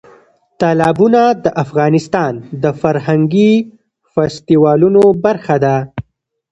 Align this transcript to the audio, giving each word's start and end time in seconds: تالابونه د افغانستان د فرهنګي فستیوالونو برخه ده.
تالابونه 0.59 1.21
د 1.43 1.45
افغانستان 1.63 2.33
د 2.63 2.65
فرهنګي 2.81 3.53
فستیوالونو 4.13 5.01
برخه 5.25 5.55
ده. 5.63 5.77